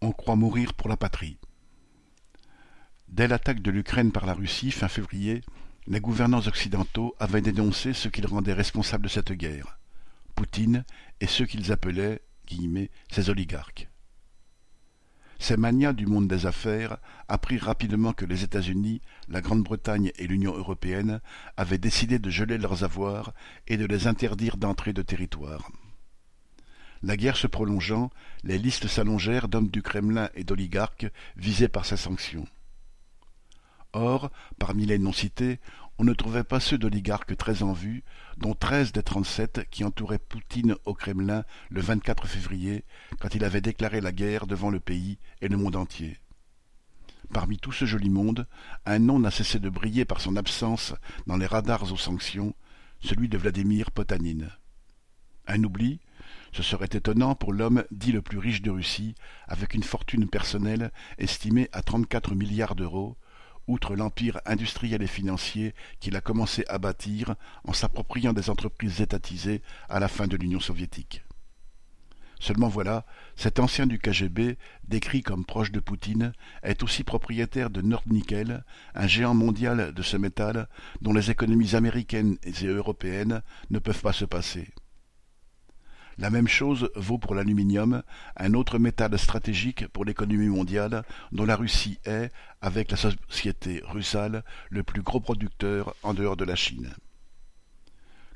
on 0.00 0.12
croit 0.12 0.36
mourir 0.36 0.74
pour 0.74 0.88
la 0.88 0.96
patrie. 0.96 1.38
Dès 3.08 3.28
l'attaque 3.28 3.60
de 3.60 3.70
l'Ukraine 3.70 4.12
par 4.12 4.26
la 4.26 4.34
Russie 4.34 4.70
fin 4.70 4.88
février, 4.88 5.42
les 5.86 6.00
gouvernants 6.00 6.46
occidentaux 6.46 7.14
avaient 7.18 7.42
dénoncé 7.42 7.92
ce 7.92 8.08
qu'ils 8.08 8.26
rendaient 8.26 8.54
responsables 8.54 9.04
de 9.04 9.08
cette 9.08 9.32
guerre, 9.32 9.78
Poutine 10.34 10.84
et 11.20 11.26
ceux 11.26 11.46
qu'ils 11.46 11.72
appelaient 11.72 12.22
ses 13.10 13.30
oligarques. 13.30 13.88
Ces 15.38 15.56
manias 15.56 15.92
du 15.92 16.06
monde 16.06 16.28
des 16.28 16.46
affaires 16.46 16.98
apprirent 17.28 17.64
rapidement 17.64 18.12
que 18.12 18.24
les 18.24 18.44
États-Unis, 18.44 19.00
la 19.28 19.40
Grande-Bretagne 19.40 20.12
et 20.16 20.26
l'Union 20.26 20.56
européenne 20.56 21.20
avaient 21.56 21.78
décidé 21.78 22.18
de 22.18 22.30
geler 22.30 22.56
leurs 22.56 22.84
avoirs 22.84 23.34
et 23.66 23.76
de 23.76 23.84
les 23.84 24.06
interdire 24.06 24.56
d'entrer 24.56 24.92
de 24.92 25.02
territoire. 25.02 25.70
La 27.04 27.18
guerre 27.18 27.36
se 27.36 27.46
prolongeant, 27.46 28.10
les 28.44 28.56
listes 28.56 28.86
s'allongèrent 28.86 29.48
d'hommes 29.48 29.68
du 29.68 29.82
Kremlin 29.82 30.30
et 30.34 30.42
d'oligarques 30.42 31.06
visés 31.36 31.68
par 31.68 31.84
ces 31.84 31.98
sanctions. 31.98 32.48
Or, 33.92 34.30
parmi 34.58 34.86
les 34.86 34.98
non-cités, 34.98 35.60
on 35.98 36.04
ne 36.04 36.14
trouvait 36.14 36.44
pas 36.44 36.60
ceux 36.60 36.78
d'oligarques 36.78 37.36
très 37.36 37.62
en 37.62 37.74
vue, 37.74 38.04
dont 38.38 38.54
treize 38.54 38.92
des 38.92 39.02
trente-sept 39.02 39.68
qui 39.70 39.84
entouraient 39.84 40.18
Poutine 40.18 40.76
au 40.86 40.94
Kremlin 40.94 41.44
le 41.68 41.82
24 41.82 42.26
février, 42.26 42.84
quand 43.20 43.34
il 43.34 43.44
avait 43.44 43.60
déclaré 43.60 44.00
la 44.00 44.10
guerre 44.10 44.46
devant 44.46 44.70
le 44.70 44.80
pays 44.80 45.18
et 45.42 45.48
le 45.48 45.58
monde 45.58 45.76
entier. 45.76 46.16
Parmi 47.34 47.58
tout 47.58 47.72
ce 47.72 47.84
joli 47.84 48.08
monde, 48.08 48.46
un 48.86 48.98
nom 48.98 49.18
n'a 49.18 49.30
cessé 49.30 49.58
de 49.58 49.68
briller 49.68 50.06
par 50.06 50.22
son 50.22 50.36
absence 50.36 50.94
dans 51.26 51.36
les 51.36 51.46
radars 51.46 51.92
aux 51.92 51.98
sanctions, 51.98 52.54
celui 53.00 53.28
de 53.28 53.36
Vladimir 53.36 53.90
Potanine. 53.90 54.50
Un 55.46 55.62
oubli, 55.64 56.00
ce 56.54 56.62
serait 56.62 56.88
étonnant 56.92 57.34
pour 57.34 57.52
l'homme 57.52 57.84
dit 57.90 58.12
le 58.12 58.22
plus 58.22 58.38
riche 58.38 58.62
de 58.62 58.70
Russie, 58.70 59.16
avec 59.48 59.74
une 59.74 59.82
fortune 59.82 60.28
personnelle 60.28 60.92
estimée 61.18 61.68
à 61.72 61.82
trente-quatre 61.82 62.36
milliards 62.36 62.76
d'euros, 62.76 63.16
outre 63.66 63.96
l'empire 63.96 64.40
industriel 64.46 65.02
et 65.02 65.08
financier 65.08 65.74
qu'il 65.98 66.14
a 66.14 66.20
commencé 66.20 66.64
à 66.68 66.78
bâtir 66.78 67.34
en 67.64 67.72
s'appropriant 67.72 68.32
des 68.32 68.50
entreprises 68.50 69.00
étatisées 69.00 69.62
à 69.88 69.98
la 69.98 70.06
fin 70.06 70.28
de 70.28 70.36
l'Union 70.36 70.60
soviétique. 70.60 71.24
Seulement 72.38 72.68
voilà, 72.68 73.04
cet 73.34 73.58
ancien 73.58 73.88
du 73.88 73.98
KGB, 73.98 74.56
décrit 74.86 75.22
comme 75.22 75.44
proche 75.44 75.72
de 75.72 75.80
Poutine, 75.80 76.34
est 76.62 76.84
aussi 76.84 77.02
propriétaire 77.02 77.70
de 77.70 77.80
Nordnickel, 77.80 78.64
un 78.94 79.06
géant 79.08 79.34
mondial 79.34 79.92
de 79.92 80.02
ce 80.02 80.16
métal 80.16 80.68
dont 81.00 81.12
les 81.12 81.32
économies 81.32 81.74
américaines 81.74 82.36
et 82.44 82.66
européennes 82.66 83.42
ne 83.70 83.80
peuvent 83.80 84.02
pas 84.02 84.12
se 84.12 84.24
passer. 84.24 84.68
La 86.18 86.30
même 86.30 86.48
chose 86.48 86.90
vaut 86.94 87.18
pour 87.18 87.34
l'aluminium, 87.34 88.02
un 88.36 88.54
autre 88.54 88.78
métal 88.78 89.18
stratégique 89.18 89.88
pour 89.88 90.04
l'économie 90.04 90.48
mondiale, 90.48 91.04
dont 91.32 91.44
la 91.44 91.56
Russie 91.56 91.98
est, 92.04 92.30
avec 92.60 92.90
la 92.90 92.96
société 92.96 93.82
Russal, 93.84 94.44
le 94.70 94.82
plus 94.82 95.02
gros 95.02 95.20
producteur 95.20 95.94
en 96.02 96.14
dehors 96.14 96.36
de 96.36 96.44
la 96.44 96.54
Chine. 96.56 96.94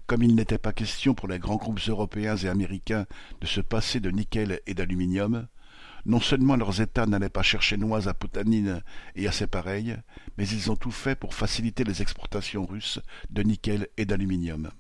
Comme 0.07 0.23
il 0.23 0.35
n'était 0.35 0.59
pas 0.59 0.73
question 0.73 1.15
pour 1.15 1.29
les 1.29 1.39
grands 1.39 1.57
groupes 1.57 1.81
européens 1.87 2.37
et 2.37 2.49
américains 2.49 3.07
de 3.41 3.47
se 3.47 3.61
passer 3.61 4.01
de 4.01 4.11
nickel 4.11 4.61
et 4.67 4.75
d'aluminium, 4.75 5.47
non 6.07 6.21
seulement 6.21 6.57
leurs 6.57 6.81
États 6.81 7.07
n'allaient 7.07 7.29
pas 7.29 7.43
chercher 7.43 7.77
noix 7.77 8.09
à 8.09 8.15
Poutanine 8.15 8.83
et 9.15 9.29
à 9.29 9.33
ses 9.33 9.47
pareils, 9.47 9.97
mais 10.37 10.49
ils 10.49 10.71
ont 10.71 10.77
tout 10.77 10.91
fait 10.91 11.15
pour 11.15 11.35
faciliter 11.35 11.85
les 11.85 12.03
exportations 12.03 12.65
russes 12.65 13.01
de 13.31 13.43
nickel 13.43 13.89
et 13.99 14.07
d'aluminium. 14.07 14.71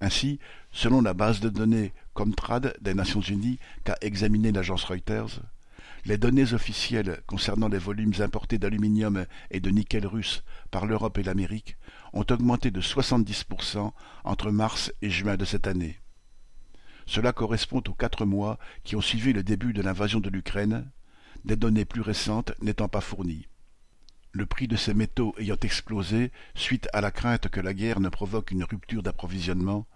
Ainsi, 0.00 0.38
selon 0.72 1.02
la 1.02 1.14
base 1.14 1.40
de 1.40 1.48
données 1.48 1.92
Comtrade 2.14 2.74
des 2.80 2.94
Nations 2.94 3.20
Unies 3.20 3.58
qu'a 3.84 3.96
examiné 4.00 4.50
l'agence 4.50 4.84
Reuters, 4.84 5.40
les 6.06 6.16
données 6.16 6.54
officielles 6.54 7.20
concernant 7.26 7.68
les 7.68 7.78
volumes 7.78 8.14
importés 8.20 8.58
d'aluminium 8.58 9.26
et 9.50 9.60
de 9.60 9.70
nickel 9.70 10.06
russe 10.06 10.42
par 10.70 10.86
l'Europe 10.86 11.18
et 11.18 11.22
l'Amérique 11.22 11.76
ont 12.12 12.24
augmenté 12.30 12.70
de 12.70 12.80
70% 12.80 13.92
entre 14.24 14.50
mars 14.50 14.92
et 15.02 15.10
juin 15.10 15.36
de 15.36 15.44
cette 15.44 15.66
année. 15.66 15.98
Cela 17.06 17.32
correspond 17.32 17.82
aux 17.86 17.94
quatre 17.94 18.24
mois 18.24 18.58
qui 18.84 18.96
ont 18.96 19.00
suivi 19.00 19.32
le 19.32 19.42
début 19.42 19.72
de 19.72 19.82
l'invasion 19.82 20.20
de 20.20 20.30
l'Ukraine, 20.30 20.90
des 21.44 21.56
données 21.56 21.84
plus 21.84 22.02
récentes 22.02 22.52
n'étant 22.62 22.88
pas 22.88 23.00
fournies. 23.00 23.46
Le 24.32 24.46
prix 24.46 24.68
de 24.68 24.76
ces 24.76 24.94
métaux 24.94 25.34
ayant 25.38 25.56
explosé 25.62 26.30
suite 26.54 26.88
à 26.92 27.00
la 27.00 27.10
crainte 27.10 27.48
que 27.48 27.60
la 27.60 27.74
guerre 27.74 28.00
ne 28.00 28.08
provoque 28.08 28.52
une 28.52 28.64
rupture 28.64 29.02
d'approvisionnement, 29.02 29.86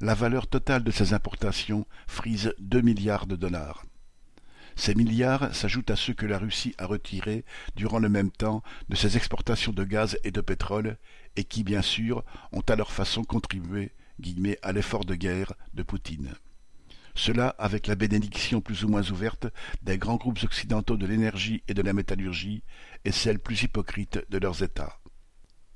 la 0.00 0.14
valeur 0.14 0.46
totale 0.46 0.82
de 0.82 0.90
ces 0.90 1.12
importations 1.12 1.86
frise 2.06 2.54
deux 2.58 2.80
milliards 2.80 3.26
de 3.26 3.36
dollars. 3.36 3.84
Ces 4.76 4.94
milliards 4.94 5.54
s'ajoutent 5.54 5.90
à 5.90 5.96
ceux 5.96 6.14
que 6.14 6.24
la 6.24 6.38
Russie 6.38 6.74
a 6.78 6.86
retirés 6.86 7.44
durant 7.76 7.98
le 7.98 8.08
même 8.08 8.30
temps 8.30 8.62
de 8.88 8.96
ses 8.96 9.18
exportations 9.18 9.72
de 9.72 9.84
gaz 9.84 10.18
et 10.24 10.30
de 10.30 10.40
pétrole, 10.40 10.96
et 11.36 11.44
qui, 11.44 11.62
bien 11.62 11.82
sûr, 11.82 12.24
ont 12.52 12.62
à 12.68 12.76
leur 12.76 12.92
façon 12.92 13.24
contribué 13.24 13.92
à 14.62 14.72
l'effort 14.72 15.04
de 15.04 15.14
guerre 15.14 15.52
de 15.74 15.82
Poutine. 15.82 16.34
Cela 17.24 17.54
avec 17.56 17.86
la 17.86 17.94
bénédiction 17.94 18.60
plus 18.60 18.82
ou 18.82 18.88
moins 18.88 19.08
ouverte 19.12 19.46
des 19.84 19.96
grands 19.96 20.16
groupes 20.16 20.42
occidentaux 20.42 20.96
de 20.96 21.06
l'énergie 21.06 21.62
et 21.68 21.72
de 21.72 21.80
la 21.80 21.92
métallurgie, 21.92 22.64
et 23.04 23.12
celle 23.12 23.38
plus 23.38 23.62
hypocrite 23.62 24.18
de 24.28 24.38
leurs 24.38 24.64
États. 24.64 24.98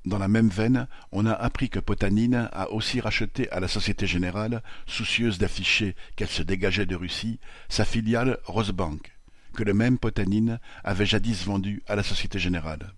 Dans 0.03 0.17
la 0.17 0.27
même 0.27 0.49
veine, 0.49 0.89
on 1.13 1.25
a 1.25 1.31
appris 1.31 1.69
que 1.69 1.79
Potanine 1.79 2.49
a 2.51 2.69
aussi 2.71 2.99
racheté 2.99 3.49
à 3.49 3.61
la 3.61 3.69
Société 3.69 4.05
Générale, 4.05 4.61
soucieuse 4.87 5.37
d'afficher 5.37 5.95
qu'elle 6.17 6.27
se 6.27 6.43
dégageait 6.43 6.85
de 6.85 6.97
Russie, 6.97 7.39
sa 7.69 7.85
filiale 7.85 8.39
Rosbank, 8.43 9.17
que 9.53 9.63
le 9.63 9.73
même 9.73 9.99
Potanine 9.99 10.59
avait 10.83 11.05
jadis 11.05 11.45
vendue 11.45 11.81
à 11.87 11.95
la 11.95 12.03
Société 12.03 12.39
Générale. 12.39 12.93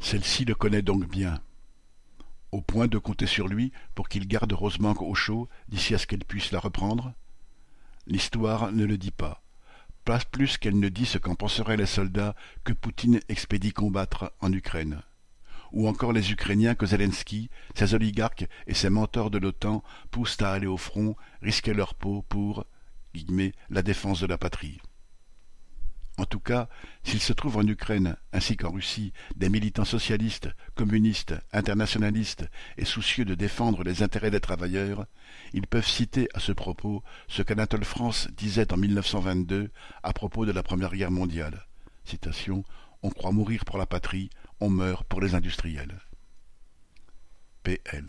Celle-ci 0.00 0.44
le 0.44 0.56
connaît 0.56 0.82
donc 0.82 1.08
bien. 1.08 1.38
Au 2.50 2.60
point 2.60 2.88
de 2.88 2.98
compter 2.98 3.26
sur 3.26 3.46
lui 3.46 3.70
pour 3.94 4.08
qu'il 4.08 4.26
garde 4.26 4.52
Rosebank 4.52 5.00
au 5.00 5.14
chaud 5.14 5.48
d'ici 5.68 5.94
à 5.94 5.98
ce 5.98 6.08
qu'elle 6.08 6.24
puisse 6.24 6.50
la 6.50 6.58
reprendre 6.58 7.14
L'histoire 8.06 8.72
ne 8.72 8.84
le 8.84 8.98
dit 8.98 9.10
pas. 9.10 9.42
Pas 10.04 10.18
plus 10.18 10.58
qu'elle 10.58 10.78
ne 10.78 10.90
dit 10.90 11.06
ce 11.06 11.16
qu'en 11.16 11.34
penseraient 11.34 11.78
les 11.78 11.86
soldats 11.86 12.34
que 12.62 12.74
Poutine 12.74 13.20
expédie 13.28 13.72
combattre 13.72 14.32
en 14.40 14.52
Ukraine. 14.52 15.02
Ou 15.72 15.88
encore 15.88 16.12
les 16.12 16.30
Ukrainiens 16.30 16.74
que 16.74 16.86
Zelensky, 16.86 17.48
ses 17.74 17.94
oligarques 17.94 18.46
et 18.66 18.74
ses 18.74 18.90
mentors 18.90 19.30
de 19.30 19.38
l'OTAN 19.38 19.82
poussent 20.10 20.42
à 20.42 20.52
aller 20.52 20.66
au 20.66 20.76
front, 20.76 21.16
risquer 21.40 21.72
leur 21.72 21.94
peau 21.94 22.22
pour 22.28 22.66
la 23.70 23.82
défense 23.82 24.20
de 24.20 24.26
la 24.26 24.38
patrie. 24.38 24.80
En 26.16 26.26
tout 26.26 26.38
cas, 26.38 26.68
s'il 27.02 27.20
se 27.20 27.32
trouve 27.32 27.56
en 27.56 27.66
Ukraine, 27.66 28.16
ainsi 28.32 28.56
qu'en 28.56 28.70
Russie, 28.70 29.12
des 29.34 29.48
militants 29.48 29.84
socialistes, 29.84 30.48
communistes, 30.76 31.34
internationalistes 31.52 32.48
et 32.78 32.84
soucieux 32.84 33.24
de 33.24 33.34
défendre 33.34 33.82
les 33.82 34.02
intérêts 34.04 34.30
des 34.30 34.40
travailleurs, 34.40 35.06
ils 35.52 35.66
peuvent 35.66 35.86
citer 35.86 36.28
à 36.32 36.38
ce 36.38 36.52
propos 36.52 37.02
ce 37.26 37.42
qu'Anatole 37.42 37.84
France 37.84 38.28
disait 38.36 38.72
en 38.72 38.76
1922 38.76 39.70
à 40.04 40.12
propos 40.12 40.46
de 40.46 40.52
la 40.52 40.62
Première 40.62 40.94
Guerre 40.94 41.10
mondiale. 41.10 41.66
Citation 42.04 42.64
On 43.02 43.10
croit 43.10 43.32
mourir 43.32 43.64
pour 43.64 43.78
la 43.78 43.86
patrie, 43.86 44.30
on 44.60 44.70
meurt 44.70 45.04
pour 45.08 45.20
les 45.20 45.34
industriels. 45.34 46.00
PL. 47.64 48.06